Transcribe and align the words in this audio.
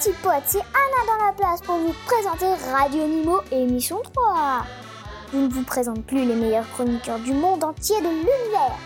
petits 0.00 0.16
potes, 0.22 0.32
c'est 0.46 0.58
Anna 0.60 1.06
dans 1.06 1.26
la 1.26 1.32
place 1.32 1.60
pour 1.60 1.76
vous 1.76 1.94
présenter 2.06 2.46
Radio 2.72 3.06
Nimo 3.06 3.40
émission 3.52 4.00
3. 4.14 4.64
Je 5.30 5.38
ne 5.38 5.48
vous 5.48 5.62
présente 5.62 6.06
plus 6.06 6.24
les 6.24 6.34
meilleurs 6.34 6.68
chroniqueurs 6.70 7.18
du 7.18 7.34
monde 7.34 7.62
entier 7.62 8.00
de 8.00 8.08
l'univers. 8.08 8.78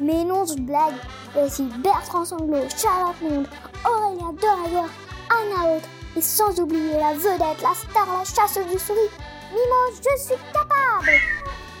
Mais 0.00 0.24
non, 0.24 0.46
je 0.46 0.54
blague. 0.54 0.94
Voici 1.34 1.68
Bertrand 1.84 2.24
Sanglot, 2.24 2.68
Charlotte 2.74 3.20
Monde, 3.20 3.46
Aurélien 3.84 4.32
Doradoir, 4.40 4.88
Anna 5.28 5.76
Haute, 5.76 5.88
et 6.16 6.22
sans 6.22 6.58
oublier 6.58 6.94
la 6.94 7.12
vedette, 7.12 7.62
la 7.62 7.74
star, 7.74 8.06
la 8.06 8.24
chasseuse 8.24 8.72
du 8.72 8.78
souris, 8.78 9.10
Nimo, 9.52 9.94
je 9.94 10.22
suis 10.22 10.34
capable 10.54 11.18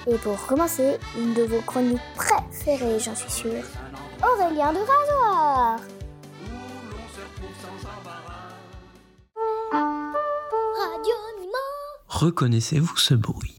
Et 0.06 0.18
pour 0.18 0.46
commencer, 0.46 0.98
une 1.16 1.32
de 1.32 1.44
vos 1.44 1.62
chroniques 1.62 1.98
préférées, 2.14 2.98
j'en 3.00 3.14
suis 3.14 3.30
sûre, 3.30 3.64
Aurélien 4.22 4.74
de 4.74 4.80
Rasoir. 4.80 5.78
Radio 9.70 11.14
Nimo. 11.38 11.52
Reconnaissez-vous 12.08 12.96
ce 12.96 13.14
bruit? 13.14 13.57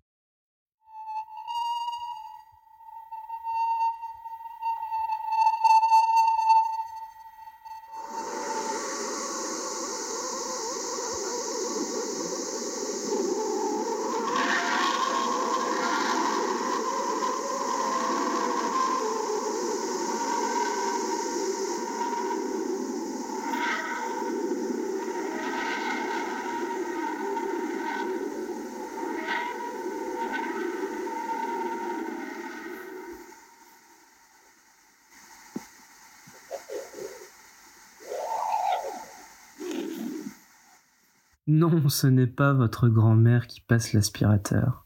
Non, 41.51 41.89
ce 41.89 42.05
n'est 42.05 42.27
pas 42.27 42.53
votre 42.53 42.89
grand-mère 42.89 43.47
qui 43.47 43.59
passe 43.59 43.93
l'aspirateur. 43.93 44.85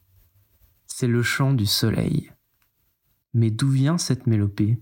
C'est 0.88 1.10
le 1.10 1.22
chant 1.22 1.54
du 1.54 1.66
soleil. 1.66 2.32
Mais 3.34 3.52
d'où 3.52 3.68
vient 3.68 3.98
cette 3.98 4.28
mélopée? 4.28 4.82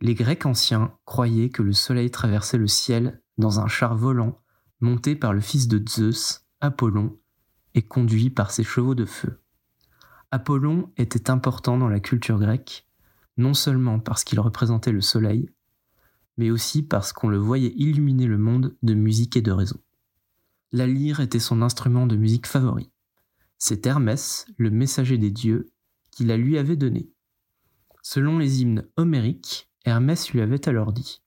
Les 0.00 0.14
Grecs 0.14 0.46
anciens 0.46 0.98
croyaient 1.04 1.50
que 1.50 1.62
le 1.62 1.74
soleil 1.74 2.10
traversait 2.10 2.58
le 2.58 2.66
ciel 2.66 3.22
dans 3.38 3.60
un 3.60 3.68
char 3.68 3.94
volant 3.94 4.40
monté 4.80 5.14
par 5.14 5.32
le 5.32 5.40
fils 5.40 5.68
de 5.68 5.80
Zeus, 5.88 6.44
Apollon, 6.60 7.16
et 7.74 7.82
conduit 7.82 8.30
par 8.30 8.50
ses 8.50 8.64
chevaux 8.64 8.96
de 8.96 9.04
feu. 9.04 9.40
Apollon 10.32 10.92
était 10.96 11.30
important 11.30 11.78
dans 11.78 11.88
la 11.88 12.00
culture 12.00 12.40
grecque, 12.40 12.84
non 13.36 13.54
seulement 13.54 14.00
parce 14.00 14.24
qu'il 14.24 14.40
représentait 14.40 14.90
le 14.90 15.02
soleil, 15.02 15.50
mais 16.36 16.50
aussi 16.50 16.82
parce 16.82 17.12
qu'on 17.12 17.28
le 17.28 17.38
voyait 17.38 17.74
illuminer 17.76 18.26
le 18.26 18.38
monde 18.38 18.76
de 18.82 18.94
musique 18.94 19.36
et 19.36 19.42
de 19.42 19.52
raison 19.52 19.78
la 20.72 20.86
lyre 20.86 21.20
était 21.20 21.38
son 21.38 21.62
instrument 21.62 22.06
de 22.06 22.16
musique 22.16 22.46
favori. 22.46 22.90
C'est 23.58 23.86
Hermès, 23.86 24.46
le 24.58 24.70
messager 24.70 25.18
des 25.18 25.30
dieux, 25.30 25.70
qui 26.10 26.24
la 26.24 26.36
lui 26.36 26.58
avait 26.58 26.76
donné. 26.76 27.10
Selon 28.02 28.38
les 28.38 28.62
hymnes 28.62 28.86
homériques, 28.96 29.70
Hermès 29.84 30.30
lui 30.30 30.40
avait 30.40 30.68
alors 30.68 30.92
dit 30.92 31.22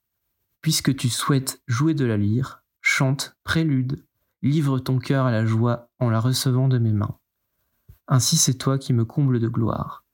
Puisque 0.60 0.94
tu 0.94 1.08
souhaites 1.08 1.62
jouer 1.66 1.94
de 1.94 2.04
la 2.04 2.16
lyre, 2.16 2.62
chante, 2.80 3.36
prélude, 3.44 4.04
livre 4.42 4.78
ton 4.78 4.98
cœur 4.98 5.26
à 5.26 5.30
la 5.30 5.44
joie 5.44 5.90
en 5.98 6.10
la 6.10 6.20
recevant 6.20 6.68
de 6.68 6.78
mes 6.78 6.92
mains. 6.92 7.18
Ainsi 8.08 8.36
c'est 8.36 8.54
toi 8.54 8.78
qui 8.78 8.92
me 8.92 9.04
comble 9.04 9.40
de 9.40 9.48
gloire. 9.48 10.04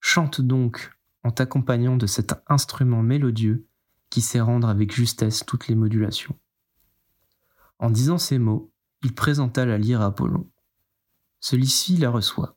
Chante 0.00 0.40
donc 0.40 0.92
en 1.24 1.30
t'accompagnant 1.30 1.96
de 1.96 2.06
cet 2.06 2.34
instrument 2.48 3.02
mélodieux 3.02 3.66
qui 4.10 4.20
sait 4.20 4.40
rendre 4.40 4.68
avec 4.68 4.92
justesse 4.92 5.44
toutes 5.46 5.68
les 5.68 5.74
modulations. 5.74 6.38
En 7.78 7.90
disant 7.90 8.18
ces 8.18 8.38
mots, 8.38 8.71
il 9.02 9.14
présenta 9.14 9.66
la 9.66 9.78
lyre 9.78 10.00
à 10.00 10.06
Apollon. 10.06 10.48
Celui-ci 11.40 11.96
la 11.96 12.10
reçoit, 12.10 12.56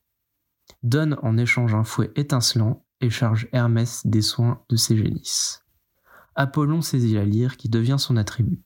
donne 0.84 1.18
en 1.24 1.38
échange 1.38 1.74
un 1.74 1.84
fouet 1.84 2.12
étincelant 2.16 2.86
et 3.02 3.10
charge 3.10 3.48
Hermès 3.52 4.06
des 4.06 4.22
soins 4.22 4.64
de 4.70 4.76
ses 4.76 4.96
génisses. 4.96 5.66
Apollon 6.36 6.82
saisit 6.82 7.16
la 7.16 7.26
lyre 7.26 7.58
qui 7.58 7.70
devient 7.70 7.98
son 7.98 8.18
attribut. 8.18 8.62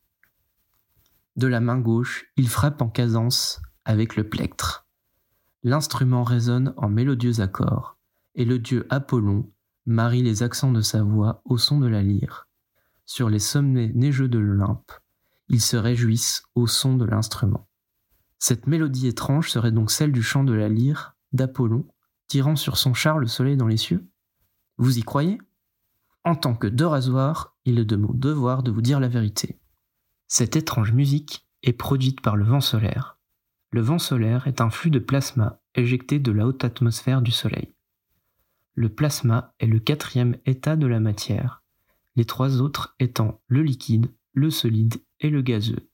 De 1.35 1.47
la 1.47 1.61
main 1.61 1.79
gauche, 1.79 2.25
il 2.35 2.49
frappe 2.49 2.81
en 2.81 2.89
cadence 2.89 3.61
avec 3.85 4.15
le 4.15 4.27
plectre. 4.27 4.87
L'instrument 5.63 6.23
résonne 6.23 6.73
en 6.77 6.89
mélodieux 6.89 7.39
accords, 7.39 7.97
et 8.35 8.43
le 8.43 8.59
dieu 8.59 8.85
Apollon 8.89 9.49
marie 9.85 10.23
les 10.23 10.43
accents 10.43 10.71
de 10.71 10.81
sa 10.81 11.03
voix 11.03 11.41
au 11.45 11.57
son 11.57 11.79
de 11.79 11.87
la 11.87 12.01
lyre. 12.01 12.47
Sur 13.05 13.29
les 13.29 13.39
sommets 13.39 13.91
neigeux 13.95 14.27
de 14.27 14.37
l'Olympe, 14.37 14.91
ils 15.47 15.61
se 15.61 15.77
réjouissent 15.77 16.43
au 16.55 16.67
son 16.67 16.95
de 16.97 17.05
l'instrument. 17.05 17.68
Cette 18.39 18.67
mélodie 18.67 19.07
étrange 19.07 19.51
serait 19.51 19.73
donc 19.73 19.91
celle 19.91 20.13
du 20.13 20.23
chant 20.23 20.45
de 20.45 20.53
la 20.53 20.69
lyre 20.69 21.17
d'Apollon, 21.33 21.85
tirant 22.27 22.55
sur 22.55 22.77
son 22.77 22.93
char 22.93 23.19
le 23.19 23.27
soleil 23.27 23.57
dans 23.57 23.67
les 23.67 23.77
cieux? 23.77 24.07
Vous 24.77 24.97
y 24.97 25.03
croyez? 25.03 25.39
En 26.23 26.35
tant 26.35 26.55
que 26.55 26.67
deux 26.67 26.85
rasoirs, 26.87 27.57
il 27.65 27.79
est 27.79 27.85
de 27.85 27.97
mon 27.97 28.13
devoir 28.13 28.63
de 28.63 28.71
vous 28.71 28.81
dire 28.81 29.01
la 29.01 29.09
vérité. 29.09 29.59
Cette 30.27 30.55
étrange 30.55 30.93
musique 30.93 31.47
est 31.63 31.73
produite 31.73 32.21
par 32.21 32.37
le 32.37 32.45
vent 32.45 32.61
solaire. 32.61 33.17
Le 33.71 33.81
vent 33.81 33.99
solaire 33.99 34.47
est 34.47 34.61
un 34.61 34.69
flux 34.69 34.89
de 34.89 34.99
plasma 34.99 35.61
éjecté 35.75 36.17
de 36.19 36.31
la 36.31 36.47
haute 36.47 36.63
atmosphère 36.63 37.21
du 37.21 37.31
Soleil. 37.31 37.73
Le 38.73 38.89
plasma 38.89 39.53
est 39.59 39.67
le 39.67 39.79
quatrième 39.79 40.37
état 40.45 40.75
de 40.75 40.87
la 40.87 40.99
matière, 40.99 41.61
les 42.15 42.25
trois 42.25 42.61
autres 42.61 42.95
étant 42.99 43.41
le 43.47 43.61
liquide, 43.61 44.11
le 44.33 44.49
solide 44.49 45.01
et 45.19 45.29
le 45.29 45.41
gazeux 45.41 45.89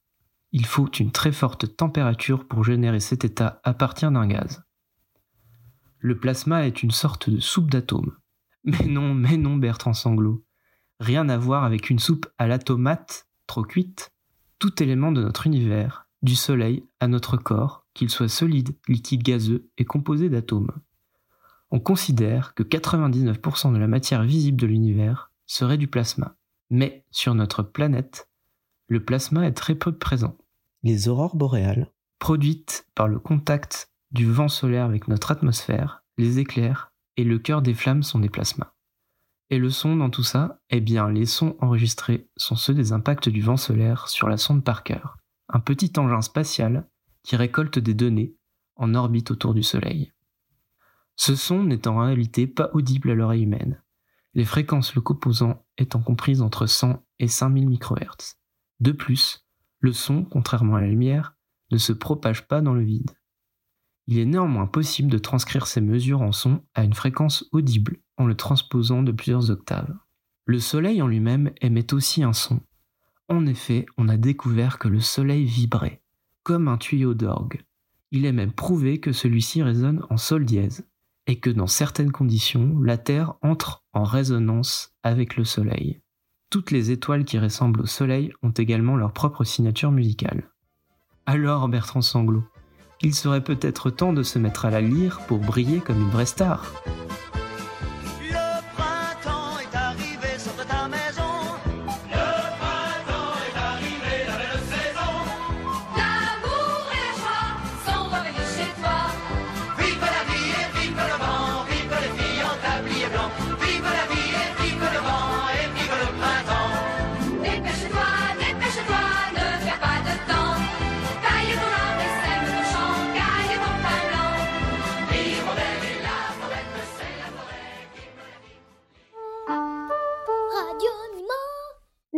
il 0.56 0.66
faut 0.66 0.88
une 0.88 1.12
très 1.12 1.34
forte 1.34 1.76
température 1.76 2.48
pour 2.48 2.64
générer 2.64 3.02
cet 3.02 3.26
état 3.26 3.60
à 3.66 3.74
partir 3.74 4.10
d'un 4.10 4.26
gaz. 4.26 4.64
Le 6.00 6.18
plasma 6.18 6.66
est 6.66 6.82
une 6.82 6.92
sorte 6.92 7.30
de 7.30 7.42
soupe 7.42 7.70
d'atomes. 7.70 8.16
Mais 8.64 8.86
non, 8.86 9.14
mais 9.14 9.36
non, 9.36 9.58
Bertrand 9.58 9.92
Sanglot. 9.92 10.46
Rien 11.02 11.28
à 11.28 11.38
voir 11.38 11.66
avec 11.66 11.90
une 11.90 12.00
soupe 12.00 12.28
à 12.38 12.48
la 12.48 12.58
tomate, 12.58 13.28
trop 13.48 13.64
cuite. 13.64 14.14
Tout 14.58 14.82
élément 14.82 15.12
de 15.12 15.22
notre 15.22 15.46
univers, 15.46 16.08
du 16.22 16.38
Soleil 16.38 16.86
à 17.02 17.10
notre 17.10 17.36
corps, 17.36 17.86
qu'il 17.94 18.10
soit 18.10 18.30
solide, 18.30 18.78
liquide, 18.88 19.24
gazeux, 19.24 19.70
est 19.78 19.84
composé 19.84 20.30
d'atomes. 20.30 20.72
On 21.70 21.82
considère 21.82 22.54
que 22.54 22.64
99% 22.64 23.74
de 23.74 23.78
la 23.78 23.88
matière 23.88 24.24
visible 24.24 24.62
de 24.62 24.68
l'univers 24.68 25.34
serait 25.48 25.78
du 25.78 25.90
plasma. 25.90 26.38
Mais 26.70 27.04
sur 27.12 27.36
notre 27.36 27.62
planète, 27.62 28.30
le 28.88 29.04
plasma 29.04 29.46
est 29.46 29.52
très 29.52 29.76
peu 29.76 29.92
présent 29.92 30.38
les 30.86 31.08
aurores 31.08 31.36
boréales, 31.36 31.92
produites 32.20 32.88
par 32.94 33.08
le 33.08 33.18
contact 33.18 33.92
du 34.12 34.32
vent 34.32 34.48
solaire 34.48 34.86
avec 34.86 35.08
notre 35.08 35.32
atmosphère, 35.32 36.04
les 36.20 36.38
éclairs 36.38 36.94
et 37.18 37.24
le 37.24 37.40
cœur 37.40 37.64
des 37.64 37.74
flammes 37.74 38.04
sont 38.04 38.20
des 38.20 38.30
plasmas. 38.30 38.72
Et 39.50 39.58
le 39.58 39.72
son 39.72 39.96
dans 39.96 40.12
tout 40.12 40.24
ça? 40.24 40.62
Eh 40.70 40.82
bien, 40.82 41.10
les 41.10 41.26
sons 41.26 41.58
enregistrés 41.60 42.30
sont 42.38 42.56
ceux 42.56 42.76
des 42.76 42.94
impacts 42.94 43.30
du 43.30 43.42
vent 43.42 43.58
solaire 43.58 44.08
sur 44.10 44.30
la 44.30 44.38
sonde 44.38 44.64
Parker, 44.64 45.02
un 45.50 45.60
petit 45.60 45.92
engin 45.98 46.22
spatial 46.22 46.88
qui 47.24 47.36
récolte 47.36 47.80
des 47.80 47.96
données 47.96 48.36
en 48.76 48.94
orbite 48.94 49.32
autour 49.32 49.56
du 49.56 49.64
Soleil. 49.64 50.14
Ce 51.16 51.36
son 51.36 51.64
n'est 51.64 51.88
en 51.88 51.98
réalité 51.98 52.46
pas 52.46 52.70
audible 52.74 53.10
à 53.10 53.16
l'oreille 53.16 53.44
humaine, 53.44 53.82
les 54.36 54.46
fréquences 54.46 54.94
le 54.94 55.02
composant 55.02 55.66
étant 55.80 56.02
comprises 56.02 56.44
entre 56.44 56.68
100 56.68 57.04
et 57.18 57.28
5000 57.28 57.70
MHz. 57.70 58.36
De 58.82 58.92
plus, 58.92 59.45
le 59.86 59.94
son, 59.94 60.24
contrairement 60.24 60.76
à 60.76 60.82
la 60.82 60.88
lumière, 60.88 61.38
ne 61.72 61.78
se 61.78 61.94
propage 61.94 62.48
pas 62.48 62.60
dans 62.60 62.74
le 62.74 62.84
vide. 62.84 63.12
Il 64.08 64.18
est 64.18 64.26
néanmoins 64.26 64.68
possible 64.68 65.10
de 65.10 65.18
transcrire 65.18 65.68
ces 65.68 65.80
mesures 65.80 66.22
en 66.22 66.32
son 66.32 66.64
à 66.74 66.84
une 66.84 66.94
fréquence 66.94 67.46
audible 67.52 67.98
en 68.18 68.26
le 68.26 68.36
transposant 68.36 69.04
de 69.04 69.12
plusieurs 69.12 69.52
octaves. 69.52 69.96
Le 70.46 70.60
Soleil 70.60 71.02
en 71.02 71.08
lui-même 71.08 71.52
émet 71.62 71.94
aussi 71.94 72.24
un 72.24 72.34
son. 72.34 72.60
En 73.30 73.46
effet, 73.46 73.86
on 73.98 74.10
a 74.10 74.18
découvert 74.18 74.78
que 74.80 74.88
le 74.88 75.00
Soleil 75.00 75.46
vibrait, 75.46 76.02
comme 76.44 76.68
un 76.68 76.78
tuyau 76.78 77.14
d'orgue. 77.14 77.62
Il 78.12 78.26
est 78.26 78.32
même 78.32 78.54
prouvé 78.54 79.00
que 79.00 79.12
celui-ci 79.12 79.64
résonne 79.64 80.04
en 80.10 80.18
sol 80.18 80.46
dièse, 80.46 80.88
et 81.28 81.40
que 81.40 81.50
dans 81.50 81.68
certaines 81.68 82.12
conditions, 82.12 82.80
la 82.80 82.98
Terre 82.98 83.36
entre 83.42 83.84
en 83.94 84.04
résonance 84.04 84.96
avec 85.04 85.36
le 85.38 85.44
Soleil 85.44 86.02
toutes 86.56 86.72
les 86.72 86.90
étoiles 86.90 87.26
qui 87.26 87.38
ressemblent 87.38 87.82
au 87.82 87.86
Soleil 87.86 88.32
ont 88.42 88.52
également 88.52 88.96
leur 88.96 89.12
propre 89.12 89.44
signature 89.44 89.92
musicale. 89.92 90.50
Alors, 91.26 91.68
Bertrand 91.68 92.00
Sanglot, 92.00 92.46
il 93.02 93.14
serait 93.14 93.44
peut-être 93.44 93.90
temps 93.90 94.14
de 94.14 94.24
se 94.24 94.40
mettre 94.40 94.64
à 94.64 94.70
la 94.70 94.80
lyre 94.80 95.20
pour 95.28 95.40
briller 95.40 95.82
comme 95.82 96.02
une 96.02 96.10
vraie 96.10 96.26
star. 96.26 96.72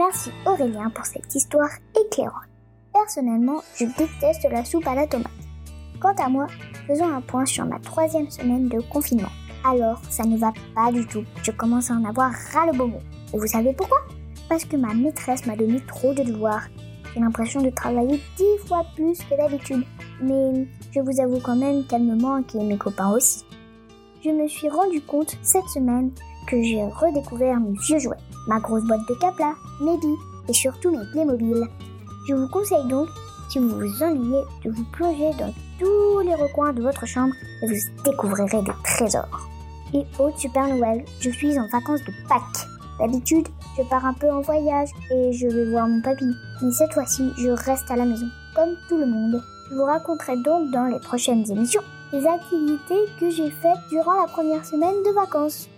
Merci 0.07 0.31
Aurélien 0.45 0.89
pour 0.89 1.05
cette 1.05 1.35
histoire 1.35 1.69
éclairante. 1.99 2.47
Personnellement, 2.93 3.61
je 3.75 3.83
déteste 3.83 4.47
la 4.49 4.63
soupe 4.63 4.87
à 4.87 4.95
la 4.95 5.05
tomate. 5.05 5.27
Quant 5.99 6.15
à 6.17 6.29
moi, 6.29 6.47
faisons 6.87 7.13
un 7.13 7.19
point 7.19 7.45
sur 7.45 7.65
ma 7.65 7.77
troisième 7.79 8.29
semaine 8.29 8.69
de 8.69 8.79
confinement. 8.79 9.31
Alors, 9.65 10.01
ça 10.09 10.23
ne 10.23 10.37
va 10.37 10.53
pas 10.73 10.93
du 10.93 11.05
tout. 11.07 11.25
Je 11.43 11.51
commence 11.51 11.91
à 11.91 11.95
en 11.95 12.05
avoir 12.05 12.31
ras 12.53 12.67
le 12.67 12.77
mot. 12.77 12.89
Et 13.33 13.37
vous 13.37 13.47
savez 13.47 13.73
pourquoi? 13.73 13.97
Parce 14.47 14.63
que 14.63 14.77
ma 14.77 14.93
maîtresse 14.93 15.45
m'a 15.45 15.57
donné 15.57 15.81
trop 15.85 16.13
de 16.13 16.23
devoirs. 16.23 16.69
J'ai 17.13 17.19
l'impression 17.19 17.61
de 17.61 17.69
travailler 17.69 18.21
dix 18.37 18.67
fois 18.67 18.85
plus 18.95 19.17
que 19.17 19.35
d'habitude. 19.35 19.83
Mais 20.21 20.67
je 20.93 21.01
vous 21.01 21.19
avoue 21.19 21.41
quand 21.41 21.57
même 21.57 21.85
qu'elle 21.85 22.03
me 22.03 22.15
manque 22.15 22.55
et 22.55 22.63
mes 22.63 22.77
copains 22.77 23.11
aussi. 23.11 23.43
Je 24.23 24.29
me 24.29 24.47
suis 24.47 24.69
rendu 24.69 25.01
compte 25.01 25.35
cette 25.41 25.67
semaine 25.67 26.11
que 26.47 26.61
j'ai 26.63 26.83
redécouvert 26.83 27.59
mes 27.59 27.73
vieux 27.73 27.99
jouets, 27.99 28.17
ma 28.47 28.59
grosse 28.59 28.83
boîte 28.85 29.07
de 29.07 29.15
capla, 29.15 29.53
mes 29.81 29.97
billes 29.97 30.15
et 30.47 30.53
surtout 30.53 30.91
mes 30.91 31.05
Playmobil. 31.11 31.67
Je 32.27 32.33
vous 32.33 32.47
conseille 32.47 32.87
donc, 32.87 33.07
si 33.49 33.59
vous 33.59 33.69
vous 33.69 34.03
ennuyez, 34.03 34.41
de 34.63 34.71
vous 34.71 34.85
plonger 34.93 35.31
dans 35.37 35.53
tous 35.79 36.19
les 36.21 36.35
recoins 36.35 36.73
de 36.73 36.81
votre 36.81 37.05
chambre 37.05 37.33
et 37.61 37.67
vous 37.67 38.01
découvrirez 38.03 38.61
des 38.63 38.71
trésors. 38.83 39.47
Et 39.93 40.03
au 40.19 40.31
Super 40.37 40.67
Noël, 40.67 41.05
je 41.19 41.29
suis 41.29 41.57
en 41.59 41.67
vacances 41.67 42.03
de 42.03 42.13
Pâques. 42.27 42.67
D'habitude, 42.99 43.47
je 43.77 43.83
pars 43.83 44.05
un 44.05 44.13
peu 44.13 44.29
en 44.31 44.41
voyage 44.41 44.89
et 45.11 45.31
je 45.31 45.47
vais 45.47 45.69
voir 45.69 45.87
mon 45.87 46.01
papy. 46.01 46.25
Mais 46.61 46.71
cette 46.71 46.93
fois-ci, 46.93 47.31
je 47.37 47.49
reste 47.49 47.89
à 47.91 47.95
la 47.95 48.05
maison, 48.05 48.27
comme 48.55 48.75
tout 48.89 48.97
le 48.97 49.05
monde. 49.05 49.41
Je 49.69 49.75
vous 49.75 49.83
raconterai 49.83 50.37
donc 50.37 50.71
dans 50.71 50.85
les 50.85 50.99
prochaines 50.99 51.49
émissions 51.51 51.83
les 52.13 52.25
activités 52.25 53.05
que 53.19 53.29
j'ai 53.29 53.51
faites 53.51 53.77
durant 53.89 54.13
la 54.13 54.27
première 54.27 54.65
semaine 54.65 55.03
de 55.05 55.13
vacances. 55.13 55.69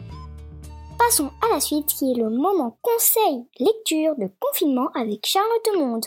Passons 0.99 1.31
à 1.41 1.53
la 1.53 1.61
suite 1.61 1.87
qui 1.87 2.11
est 2.11 2.15
le 2.15 2.29
moment 2.29 2.77
conseil 2.81 3.45
lecture 3.57 4.15
de 4.17 4.29
confinement 4.39 4.89
avec 4.93 5.25
Charlotte 5.25 5.77
Monde. 5.77 6.05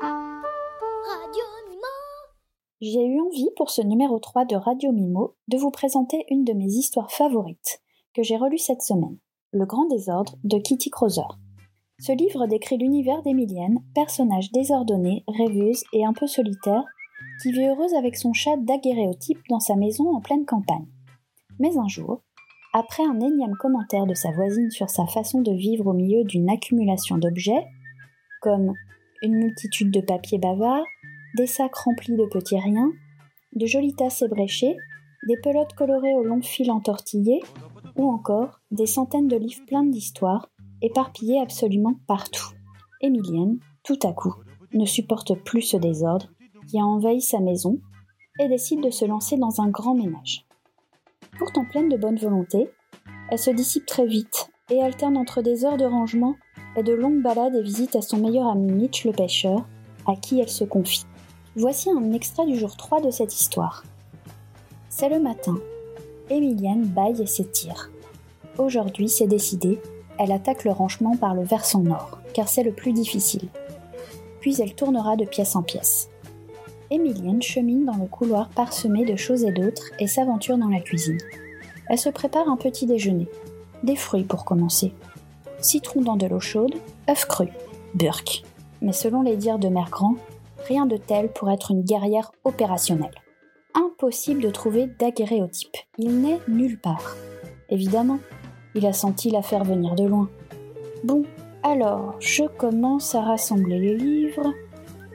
Radio 0.00 1.42
J'ai 2.80 3.04
eu 3.04 3.20
envie 3.20 3.50
pour 3.56 3.70
ce 3.70 3.82
numéro 3.82 4.18
3 4.18 4.46
de 4.46 4.56
Radio 4.56 4.90
Mimo 4.90 5.36
de 5.48 5.58
vous 5.58 5.70
présenter 5.70 6.24
une 6.30 6.44
de 6.44 6.54
mes 6.54 6.64
histoires 6.64 7.12
favorites 7.12 7.82
que 8.14 8.22
j'ai 8.22 8.38
relue 8.38 8.58
cette 8.58 8.80
semaine, 8.80 9.18
Le 9.52 9.66
Grand 9.66 9.84
Désordre 9.84 10.34
de 10.44 10.58
Kitty 10.58 10.88
Crowther. 10.88 11.38
Ce 12.00 12.12
livre 12.12 12.46
décrit 12.46 12.78
l'univers 12.78 13.22
d'Emilienne, 13.22 13.84
personnage 13.94 14.50
désordonné, 14.50 15.24
rêveuse 15.28 15.84
et 15.92 16.06
un 16.06 16.14
peu 16.14 16.26
solitaire, 16.26 16.84
qui 17.42 17.52
vit 17.52 17.66
heureuse 17.66 17.94
avec 17.94 18.16
son 18.16 18.32
chat 18.32 18.56
daguerréotype 18.56 19.40
dans 19.50 19.60
sa 19.60 19.76
maison 19.76 20.16
en 20.16 20.20
pleine 20.20 20.46
campagne. 20.46 20.88
Mais 21.58 21.76
un 21.76 21.86
jour, 21.86 22.22
après 22.72 23.04
un 23.04 23.20
énième 23.20 23.56
commentaire 23.56 24.06
de 24.06 24.14
sa 24.14 24.30
voisine 24.32 24.70
sur 24.70 24.88
sa 24.88 25.06
façon 25.06 25.42
de 25.42 25.52
vivre 25.52 25.88
au 25.88 25.92
milieu 25.92 26.24
d'une 26.24 26.48
accumulation 26.48 27.18
d'objets, 27.18 27.66
comme 28.40 28.72
une 29.22 29.36
multitude 29.36 29.90
de 29.90 30.00
papiers 30.00 30.38
bavards, 30.38 30.86
des 31.36 31.46
sacs 31.46 31.76
remplis 31.76 32.16
de 32.16 32.26
petits 32.26 32.58
riens, 32.58 32.92
de 33.54 33.66
jolies 33.66 33.94
tasses 33.94 34.22
ébréchées, 34.22 34.76
des 35.28 35.36
pelotes 35.42 35.74
colorées 35.74 36.14
aux 36.14 36.24
longs 36.24 36.42
fils 36.42 36.70
entortillés, 36.70 37.42
ou 37.96 38.10
encore 38.10 38.60
des 38.70 38.86
centaines 38.86 39.28
de 39.28 39.36
livres 39.36 39.64
pleins 39.66 39.84
d'histoires, 39.84 40.48
éparpillés 40.80 41.40
absolument 41.40 41.94
partout. 42.06 42.54
Émilienne, 43.00 43.58
tout 43.84 43.98
à 44.02 44.12
coup, 44.12 44.34
ne 44.72 44.86
supporte 44.86 45.34
plus 45.34 45.62
ce 45.62 45.76
désordre 45.76 46.28
qui 46.68 46.78
a 46.78 46.84
envahi 46.84 47.20
sa 47.20 47.40
maison 47.40 47.80
et 48.40 48.48
décide 48.48 48.82
de 48.82 48.90
se 48.90 49.04
lancer 49.04 49.36
dans 49.36 49.60
un 49.60 49.68
grand 49.68 49.94
ménage. 49.94 50.46
Pourtant 51.38 51.64
pleine 51.64 51.88
de 51.88 51.96
bonne 51.96 52.18
volonté, 52.18 52.70
elle 53.30 53.38
se 53.38 53.50
dissipe 53.50 53.86
très 53.86 54.06
vite 54.06 54.50
et 54.70 54.82
alterne 54.82 55.16
entre 55.16 55.40
des 55.40 55.64
heures 55.64 55.78
de 55.78 55.84
rangement 55.84 56.36
et 56.76 56.82
de 56.82 56.92
longues 56.92 57.22
balades 57.22 57.54
et 57.54 57.62
visites 57.62 57.96
à 57.96 58.02
son 58.02 58.18
meilleur 58.18 58.46
ami 58.46 58.70
Mitch 58.70 59.04
le 59.04 59.12
pêcheur, 59.12 59.66
à 60.06 60.14
qui 60.16 60.40
elle 60.40 60.48
se 60.48 60.64
confie. 60.64 61.06
Voici 61.56 61.90
un 61.90 62.12
extrait 62.12 62.46
du 62.46 62.56
jour 62.56 62.76
3 62.76 63.00
de 63.00 63.10
cette 63.10 63.34
histoire. 63.34 63.84
C'est 64.88 65.08
le 65.08 65.20
matin. 65.20 65.56
Emilienne 66.28 66.84
baille 66.84 67.22
et 67.22 67.26
s'étire. 67.26 67.90
Aujourd'hui, 68.58 69.08
c'est 69.08 69.26
décidé, 69.26 69.80
elle 70.18 70.32
attaque 70.32 70.64
le 70.64 70.70
rangement 70.70 71.16
par 71.16 71.34
le 71.34 71.42
versant 71.42 71.80
nord, 71.80 72.18
car 72.34 72.48
c'est 72.48 72.62
le 72.62 72.72
plus 72.72 72.92
difficile. 72.92 73.48
Puis 74.40 74.60
elle 74.60 74.74
tournera 74.74 75.16
de 75.16 75.24
pièce 75.24 75.56
en 75.56 75.62
pièce. 75.62 76.10
Emilienne 76.92 77.40
chemine 77.40 77.86
dans 77.86 77.96
le 77.96 78.06
couloir 78.06 78.50
parsemé 78.50 79.06
de 79.06 79.16
choses 79.16 79.44
et 79.44 79.50
d'autres 79.50 79.90
et 79.98 80.06
s'aventure 80.06 80.58
dans 80.58 80.68
la 80.68 80.80
cuisine. 80.80 81.16
Elle 81.88 81.98
se 81.98 82.10
prépare 82.10 82.50
un 82.50 82.58
petit 82.58 82.84
déjeuner. 82.84 83.28
Des 83.82 83.96
fruits 83.96 84.24
pour 84.24 84.44
commencer. 84.44 84.92
Citron 85.58 86.02
dans 86.02 86.16
de 86.16 86.26
l'eau 86.26 86.38
chaude, 86.38 86.74
œufs 87.08 87.24
crus, 87.24 87.48
burk. 87.94 88.44
Mais 88.82 88.92
selon 88.92 89.22
les 89.22 89.36
dires 89.36 89.58
de 89.58 89.68
Mère 89.68 89.88
Grand, 89.88 90.16
rien 90.68 90.84
de 90.84 90.98
tel 90.98 91.32
pour 91.32 91.50
être 91.50 91.70
une 91.70 91.82
guerrière 91.82 92.30
opérationnelle. 92.44 93.14
Impossible 93.74 94.42
de 94.42 94.50
trouver 94.50 94.86
daguerréotype. 94.98 95.76
Il 95.96 96.20
n'est 96.20 96.40
nulle 96.46 96.78
part. 96.78 97.16
Évidemment, 97.70 98.18
il 98.74 98.84
a 98.84 98.92
senti 98.92 99.30
la 99.30 99.40
faire 99.40 99.64
venir 99.64 99.94
de 99.94 100.04
loin. 100.04 100.28
Bon, 101.04 101.22
alors, 101.62 102.16
je 102.20 102.44
commence 102.58 103.14
à 103.14 103.22
rassembler 103.22 103.78
les 103.78 103.96
livres, 103.96 104.52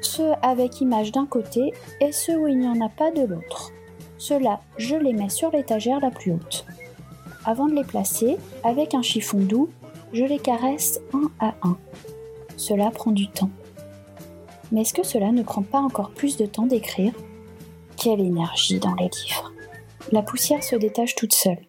ceux 0.02 0.34
avec 0.42 0.82
image 0.82 1.12
d'un 1.12 1.26
côté 1.26 1.74
et 2.02 2.12
ceux 2.12 2.38
où 2.38 2.48
il 2.48 2.60
n'y 2.60 2.68
en 2.68 2.82
a 2.82 2.90
pas 2.90 3.12
de 3.12 3.22
l'autre. 3.22 3.72
Ceux-là, 4.18 4.62
je 4.78 4.96
les 4.96 5.14
mets 5.14 5.30
sur 5.30 5.52
l'étagère 5.52 6.00
la 6.00 6.12
plus 6.12 6.34
haute. 6.34 6.66
Avant 7.46 7.68
de 7.68 7.76
les 7.76 7.84
placer, 7.84 8.38
avec 8.64 8.94
un 8.94 9.02
chiffon 9.02 9.40
doux, 9.40 9.70
je 10.14 10.24
les 10.24 10.40
caresse 10.40 11.00
un 11.14 11.30
à 11.40 11.54
un. 11.64 11.78
Cela 12.58 12.90
prend 12.92 13.12
du 13.12 13.28
temps. 13.28 13.50
Mais 14.72 14.82
est-ce 14.82 14.94
que 14.94 15.06
cela 15.06 15.32
ne 15.32 15.44
prend 15.44 15.62
pas 15.62 15.80
encore 15.80 16.12
plus 16.12 16.38
de 16.38 16.46
temps 16.46 16.66
d'écrire? 16.66 17.14
Quelle 17.96 18.20
énergie 18.20 18.80
dans 18.80 18.96
les 18.96 19.10
livres 19.10 19.54
La 20.12 20.22
poussière 20.22 20.64
se 20.64 20.76
détache 20.76 21.16
toute 21.16 21.34
seule. 21.34 21.60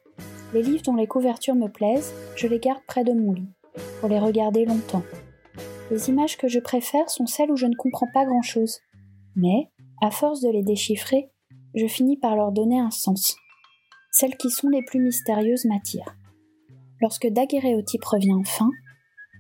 Les 0.52 0.62
livres 0.62 0.82
dont 0.82 0.96
les 0.96 1.06
couvertures 1.06 1.54
me 1.54 1.68
plaisent, 1.68 2.12
je 2.34 2.46
les 2.46 2.58
garde 2.58 2.82
près 2.86 3.04
de 3.04 3.12
mon 3.12 3.32
lit, 3.32 3.48
pour 4.00 4.08
les 4.08 4.18
regarder 4.18 4.64
longtemps, 4.64 5.02
les 5.90 6.08
images 6.08 6.36
que 6.36 6.48
je 6.48 6.60
préfère 6.60 7.08
sont 7.08 7.26
celles 7.26 7.50
où 7.50 7.56
je 7.56 7.66
ne 7.66 7.74
comprends 7.76 8.08
pas 8.12 8.24
grand-chose. 8.24 8.80
Mais, 9.36 9.70
à 10.02 10.10
force 10.10 10.40
de 10.40 10.50
les 10.50 10.62
déchiffrer, 10.62 11.30
je 11.74 11.86
finis 11.86 12.16
par 12.16 12.36
leur 12.36 12.52
donner 12.52 12.78
un 12.78 12.90
sens. 12.90 13.36
Celles 14.10 14.36
qui 14.36 14.50
sont 14.50 14.68
les 14.68 14.82
plus 14.82 15.00
mystérieuses 15.00 15.64
m'attirent. 15.64 16.16
Lorsque 17.00 17.28
Daguerréotype 17.28 18.04
revient 18.04 18.34
enfin, 18.34 18.70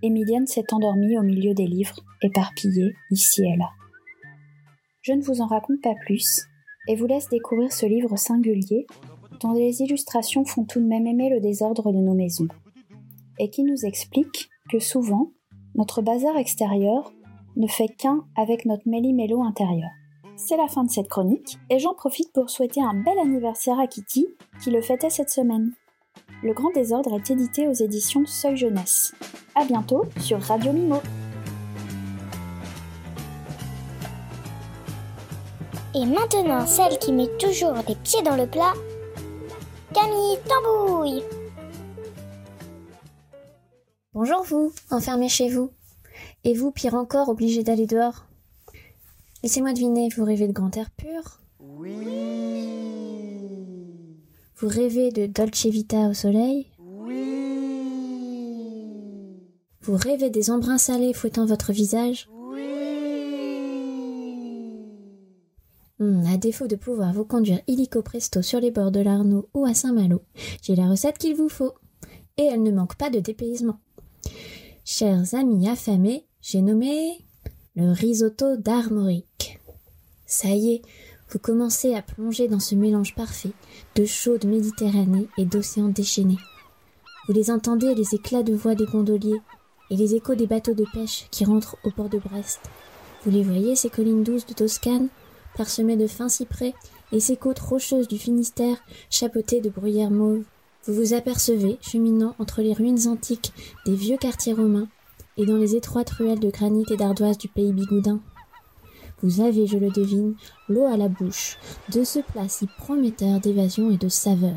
Emilienne 0.02 0.46
s'est 0.46 0.72
endormie 0.72 1.18
au 1.18 1.22
milieu 1.22 1.54
des 1.54 1.66
livres, 1.66 2.00
éparpillés 2.22 2.94
ici 3.10 3.42
et 3.42 3.56
là. 3.56 3.70
Je 5.02 5.12
ne 5.12 5.22
vous 5.22 5.40
en 5.40 5.46
raconte 5.46 5.80
pas 5.82 5.94
plus, 6.06 6.42
et 6.86 6.94
vous 6.94 7.06
laisse 7.06 7.28
découvrir 7.28 7.72
ce 7.72 7.86
livre 7.86 8.16
singulier, 8.16 8.86
dont 9.40 9.52
les 9.52 9.82
illustrations 9.82 10.44
font 10.44 10.64
tout 10.64 10.80
de 10.80 10.86
même 10.86 11.06
aimer 11.06 11.30
le 11.30 11.40
désordre 11.40 11.92
de 11.92 11.98
nos 11.98 12.14
maisons, 12.14 12.48
et 13.38 13.50
qui 13.50 13.64
nous 13.64 13.84
explique 13.84 14.48
que 14.70 14.78
souvent, 14.78 15.32
notre 15.78 16.02
bazar 16.02 16.36
extérieur 16.36 17.12
ne 17.56 17.68
fait 17.68 17.86
qu'un 17.86 18.24
avec 18.36 18.66
notre 18.66 18.88
méli-mélo 18.88 19.42
intérieur. 19.44 19.88
C'est 20.36 20.56
la 20.56 20.66
fin 20.66 20.82
de 20.82 20.90
cette 20.90 21.08
chronique 21.08 21.56
et 21.70 21.78
j'en 21.78 21.94
profite 21.94 22.32
pour 22.32 22.50
souhaiter 22.50 22.82
un 22.82 22.94
bel 22.94 23.16
anniversaire 23.18 23.78
à 23.78 23.86
Kitty 23.86 24.26
qui 24.60 24.72
le 24.72 24.82
fêtait 24.82 25.08
cette 25.08 25.30
semaine. 25.30 25.72
Le 26.42 26.52
Grand 26.52 26.72
Désordre 26.72 27.14
est 27.14 27.30
édité 27.30 27.68
aux 27.68 27.72
éditions 27.72 28.26
Seuil 28.26 28.56
Jeunesse. 28.56 29.14
A 29.54 29.64
bientôt 29.64 30.04
sur 30.20 30.40
Radio 30.40 30.72
Mimo. 30.72 31.00
Et 35.94 36.06
maintenant, 36.06 36.66
celle 36.66 36.98
qui 36.98 37.12
met 37.12 37.28
toujours 37.38 37.74
les 37.88 37.94
pieds 37.94 38.22
dans 38.22 38.36
le 38.36 38.46
plat, 38.46 38.74
Camille 39.94 40.38
Tambouille. 40.48 41.37
Bonjour 44.20 44.42
vous, 44.42 44.72
enfermé 44.90 45.28
chez 45.28 45.48
vous. 45.48 45.70
Et 46.42 46.52
vous, 46.52 46.72
pire 46.72 46.94
encore, 46.94 47.28
obligé 47.28 47.62
d'aller 47.62 47.86
dehors. 47.86 48.26
Laissez-moi 49.44 49.72
deviner, 49.72 50.08
vous 50.08 50.24
rêvez 50.24 50.48
de 50.48 50.52
grand 50.52 50.76
air 50.76 50.90
pur? 50.90 51.40
Oui. 51.60 51.94
Vous 54.56 54.66
rêvez 54.66 55.12
de 55.12 55.26
Dolce 55.26 55.66
Vita 55.66 56.08
au 56.08 56.14
soleil? 56.14 56.66
Oui. 56.80 57.14
Vous 59.82 59.96
rêvez 59.96 60.30
des 60.30 60.50
embruns 60.50 60.78
salés 60.78 61.12
fouettant 61.12 61.46
votre 61.46 61.70
visage? 61.70 62.28
Oui. 62.32 62.66
Hmm, 66.00 66.24
à 66.26 66.36
défaut 66.38 66.66
de 66.66 66.74
pouvoir 66.74 67.12
vous 67.12 67.24
conduire 67.24 67.60
illico 67.68 68.02
presto 68.02 68.42
sur 68.42 68.58
les 68.58 68.72
bords 68.72 68.90
de 68.90 68.98
l'Arnaud 68.98 69.48
ou 69.54 69.64
à 69.64 69.74
Saint-Malo, 69.74 70.22
j'ai 70.60 70.74
la 70.74 70.88
recette 70.90 71.18
qu'il 71.18 71.36
vous 71.36 71.48
faut. 71.48 71.74
Et 72.36 72.46
elle 72.46 72.64
ne 72.64 72.72
manque 72.72 72.96
pas 72.96 73.10
de 73.10 73.20
dépaysement. 73.20 73.78
Chers 74.84 75.34
amis 75.34 75.68
affamés, 75.68 76.24
j'ai 76.40 76.62
nommé 76.62 77.18
le 77.76 77.92
risotto 77.92 78.56
d'armorique. 78.56 79.60
Ça 80.26 80.48
y 80.48 80.74
est, 80.74 80.82
vous 81.30 81.38
commencez 81.38 81.94
à 81.94 82.02
plonger 82.02 82.48
dans 82.48 82.60
ce 82.60 82.74
mélange 82.74 83.14
parfait 83.14 83.52
de 83.94 84.04
chaude 84.04 84.46
Méditerranée 84.46 85.28
et 85.36 85.44
d'océan 85.44 85.88
déchaîné. 85.88 86.36
Vous 87.26 87.34
les 87.34 87.50
entendez, 87.50 87.94
les 87.94 88.14
éclats 88.14 88.42
de 88.42 88.54
voix 88.54 88.74
des 88.74 88.86
gondoliers, 88.86 89.40
et 89.90 89.96
les 89.96 90.14
échos 90.14 90.34
des 90.34 90.46
bateaux 90.46 90.74
de 90.74 90.86
pêche 90.92 91.26
qui 91.30 91.44
rentrent 91.44 91.76
au 91.84 91.90
port 91.90 92.08
de 92.08 92.18
Brest. 92.18 92.60
Vous 93.24 93.30
les 93.30 93.42
voyez, 93.42 93.76
ces 93.76 93.90
collines 93.90 94.22
douces 94.22 94.46
de 94.46 94.54
Toscane, 94.54 95.08
parsemées 95.56 95.96
de 95.96 96.06
fins 96.06 96.28
cyprès, 96.28 96.74
et 97.12 97.20
ces 97.20 97.36
côtes 97.36 97.58
rocheuses 97.58 98.08
du 98.08 98.18
Finistère, 98.18 98.76
chapeautées 99.10 99.60
de 99.60 99.70
bruyères 99.70 100.10
mauves. 100.10 100.44
Vous 100.88 100.94
vous 100.94 101.12
apercevez, 101.12 101.76
cheminant 101.82 102.34
entre 102.38 102.62
les 102.62 102.72
ruines 102.72 103.08
antiques 103.08 103.52
des 103.84 103.94
vieux 103.94 104.16
quartiers 104.16 104.54
romains, 104.54 104.88
et 105.36 105.44
dans 105.44 105.58
les 105.58 105.76
étroites 105.76 106.08
ruelles 106.08 106.40
de 106.40 106.50
granit 106.50 106.86
et 106.90 106.96
d'ardoise 106.96 107.36
du 107.36 107.46
pays 107.46 107.74
bigoudin. 107.74 108.20
Vous 109.22 109.42
avez, 109.42 109.66
je 109.66 109.76
le 109.76 109.90
devine, 109.90 110.34
l'eau 110.66 110.86
à 110.86 110.96
la 110.96 111.08
bouche 111.08 111.58
de 111.92 112.04
ce 112.04 112.20
plat 112.20 112.48
si 112.48 112.66
prometteur 112.78 113.38
d'évasion 113.38 113.90
et 113.90 113.98
de 113.98 114.08
saveur. 114.08 114.54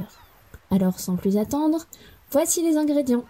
Alors, 0.70 1.02
sans 1.02 1.18
plus 1.18 1.36
attendre, 1.36 1.86
voici 2.32 2.64
les 2.64 2.78
ingrédients. 2.78 3.26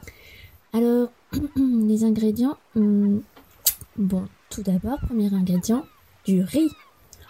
Alors, 0.72 1.10
les 1.55 2.03
ingrédients. 2.03 2.58
hmm, 2.75 3.22
bon, 3.98 4.27
tout 4.51 4.62
d'abord, 4.62 5.00
premier 5.08 5.34
ingrédient, 5.34 5.88
du 6.25 6.43
riz. 6.43 6.70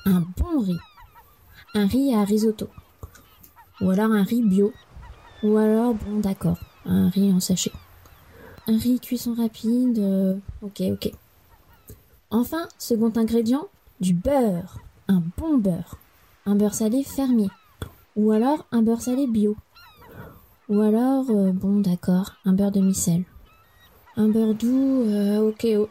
Un 0.04 0.26
bon 0.36 0.60
riz. 0.60 0.80
Un 1.76 1.88
riz 1.88 2.14
à 2.14 2.26
risotto. 2.26 2.68
Ou 3.80 3.90
alors 3.90 4.12
un 4.12 4.24
riz 4.24 4.42
bio. 4.42 4.74
Ou 5.44 5.58
alors, 5.58 5.96
bon, 5.96 6.20
d'accord, 6.20 6.58
un 6.86 7.10
riz 7.10 7.32
en 7.32 7.40
sachet. 7.40 7.72
Un 8.68 8.78
riz 8.78 9.00
cuisson 9.00 9.34
rapide. 9.34 9.98
euh, 10.00 10.36
ok, 10.62 10.82
ok. 10.92 11.12
Enfin, 12.30 12.68
second 12.78 13.12
ingrédient, 13.16 13.68
du 14.00 14.14
beurre. 14.14 14.78
Un 15.08 15.24
bon 15.38 15.58
beurre. 15.58 15.98
Un 16.46 16.56
beurre 16.56 16.76
salé 16.76 17.04
fermier. 17.04 17.50
Ou 18.16 18.32
alors 18.32 18.66
un 18.72 18.82
beurre 18.82 19.02
salé 19.02 19.28
bio. 19.28 19.56
Ou 20.70 20.80
alors, 20.82 21.26
euh, 21.30 21.52
bon, 21.52 21.80
d'accord, 21.80 22.34
un 22.46 22.54
beurre 22.54 22.72
de 22.72 22.80
micelle. 22.80 23.24
Un 24.16 24.30
beurre 24.30 24.54
doux, 24.54 25.04
euh, 25.08 25.50
ok. 25.50 25.68
oh. 25.78 25.90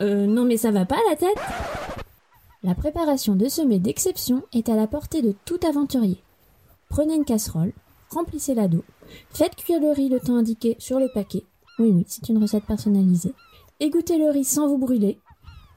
Euh, 0.00 0.26
non, 0.26 0.44
mais 0.44 0.56
ça 0.56 0.70
va 0.70 0.84
pas 0.84 0.98
la 1.10 1.16
tête 1.16 1.38
La 2.62 2.74
préparation 2.74 3.36
de 3.36 3.48
ce 3.48 3.62
mets 3.62 3.78
d'exception 3.78 4.42
est 4.52 4.68
à 4.68 4.74
la 4.76 4.86
portée 4.86 5.22
de 5.22 5.34
tout 5.44 5.60
aventurier. 5.66 6.20
Prenez 6.88 7.14
une 7.14 7.24
casserole, 7.24 7.72
remplissez-la 8.12 8.68
d'eau, 8.68 8.84
faites 9.30 9.56
cuire 9.56 9.80
le 9.80 9.90
riz 9.90 10.08
le 10.08 10.20
temps 10.20 10.36
indiqué 10.36 10.76
sur 10.78 10.98
le 10.98 11.08
paquet. 11.12 11.44
Oui, 11.78 11.90
oui, 11.90 12.04
c'est 12.06 12.28
une 12.28 12.40
recette 12.40 12.64
personnalisée. 12.64 13.34
Égouttez 13.80 14.18
le 14.18 14.30
riz 14.30 14.44
sans 14.44 14.68
vous 14.68 14.78
brûler. 14.78 15.18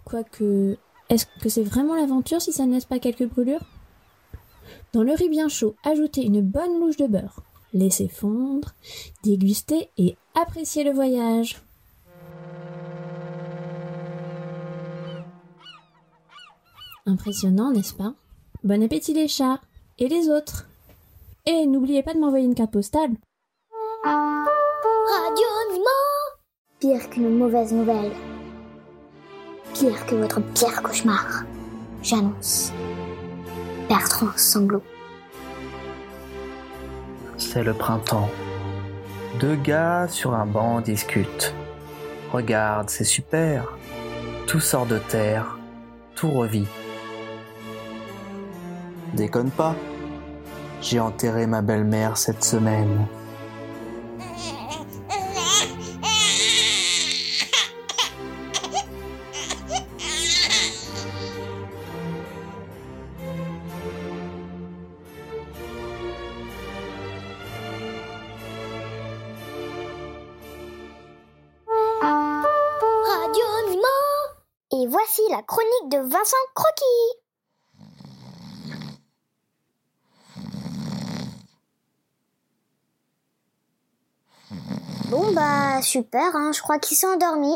Quoique, 0.04 0.78
est-ce 1.10 1.26
que 1.42 1.50
c'est 1.50 1.64
vraiment 1.64 1.96
l'aventure 1.96 2.42
si 2.42 2.52
ça 2.52 2.66
ne 2.66 2.74
laisse 2.74 2.86
pas 2.86 3.00
quelques 3.00 3.28
brûlures? 3.28 3.64
Dans 4.94 5.04
le 5.04 5.14
riz 5.14 5.30
bien 5.30 5.48
chaud, 5.48 5.76
ajoutez 5.84 6.24
une 6.24 6.42
bonne 6.42 6.80
louche 6.80 6.98
de 6.98 7.08
beurre. 7.08 7.42
Laissez 7.74 8.08
fondre, 8.08 8.74
dégustez 9.24 9.90
et 9.98 10.16
appréciez 10.34 10.84
le 10.84 10.92
voyage. 10.92 11.62
Impressionnant, 17.06 17.72
n'est-ce 17.72 17.94
pas? 17.94 18.14
Bon 18.64 18.82
appétit 18.82 19.14
les 19.14 19.28
chats 19.28 19.62
et 20.00 20.08
les 20.08 20.30
autres. 20.30 20.68
Et 21.48 21.68
n'oubliez 21.68 22.02
pas 22.02 22.16
de 22.16 22.20
m'envoyer 22.20 22.46
une 22.46 22.56
carte 22.56 22.72
postale. 22.72 23.12
Radio 24.04 25.48
Nimo 25.72 25.86
Pire 26.80 27.08
qu'une 27.12 27.38
mauvaise 27.38 27.72
nouvelle. 27.72 28.12
Pire 29.76 30.08
que 30.08 30.16
votre 30.16 30.42
pire 30.54 30.82
cauchemar. 30.82 31.44
J'annonce. 32.02 32.72
Bertrand 33.88 34.36
Sanglot. 34.36 34.82
C'est 37.38 37.64
le 37.64 37.76
printemps. 37.76 38.30
Deux 39.40 39.56
gars 39.56 40.08
sur 40.08 40.34
un 40.34 40.48
banc 40.48 40.82
discutent. 40.82 41.54
Regarde, 42.32 42.90
c'est 42.90 43.04
super. 43.04 43.78
Tout 44.48 44.60
sort 44.60 44.88
de 44.88 44.98
terre, 44.98 45.60
tout 46.16 46.32
revit. 46.32 46.68
Déconne 49.14 49.52
pas. 49.52 49.76
J'ai 50.86 51.00
enterré 51.00 51.48
ma 51.48 51.64
belle-mère 51.64 52.16
cette 52.16 52.44
semaine. 52.44 53.08
Bon 85.10 85.32
bah 85.34 85.84
super, 85.84 86.36
hein, 86.36 86.52
je 86.52 86.62
crois 86.62 86.80
qu'il 86.80 86.98
s'est 86.98 87.06
endormi. 87.06 87.56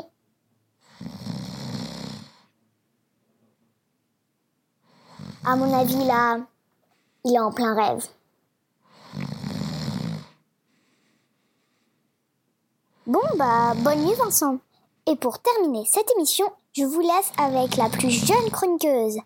À 5.44 5.56
mon 5.56 5.74
avis 5.74 6.06
là, 6.06 6.38
il 7.25 7.34
est 7.34 7.39
en 7.39 7.51
plein 7.51 7.74
rêve. 7.74 8.06
Bon 13.08 13.20
bah 13.36 13.74
bonne 13.77 14.06
nuit 14.06 14.13
Vincent. 14.13 14.60
Et 15.08 15.15
pour 15.15 15.39
terminer 15.39 15.86
cette 15.91 16.12
émission, 16.18 16.46
je 16.74 16.84
vous 16.84 17.01
laisse 17.01 17.32
avec 17.39 17.77
la 17.77 17.89
plus 17.89 18.12
jeune 18.12 18.51
chroniqueuse, 18.51 19.18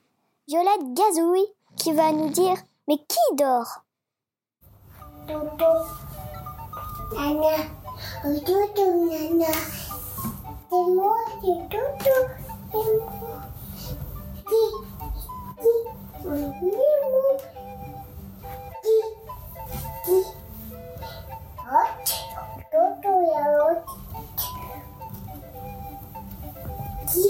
Violette 0.48 0.94
Gazouille, 0.94 1.48
qui 1.75 1.92
va 1.92 2.13
nous 2.13 2.30
dire 2.30 2.56
Mais 2.88 2.98
qui 2.98 3.36
dort? 3.36 3.84
Dodo. 7.13 7.22
Nana. 7.22 7.55
Oh, 8.25 8.34
Dodo, 8.46 8.86
Nana. 9.10 9.51
C'est 10.70 10.86
moi, 10.93 11.17
c'est 11.41 11.60
Dodo. 11.70 12.15
C'est 12.72 12.88
moi. 13.00 13.38
Qui 14.50 14.62
Qui 15.62 15.74
Nemo. 16.25 17.25
Qui 18.84 18.98
Qui 20.05 20.17
Hot. 21.70 22.08
Dodo, 22.72 23.13
ya 23.32 23.43
hot. 23.62 23.82
Qui 27.08 27.27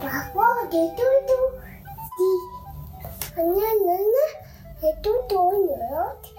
Papa 0.00 0.48
de 0.70 0.82
Dodo. 0.96 1.40
Qui 2.16 2.30
Nana, 3.36 3.68
Nana. 3.86 4.26
Et 4.82 4.94
Dodo, 5.02 5.40
ya 5.68 5.78
hot. 5.92 6.22
Dodo. 6.22 6.33